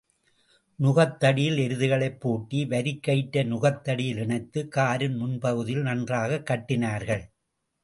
[0.79, 7.23] நுகத்தடியில் எருதுகளைப் பூட்டி வரிக்கயிற்றை நுகத் தடியில் இணைத்து, காரின் முன்பகுதியில் நன்றாகக் கட்டினார்கள்.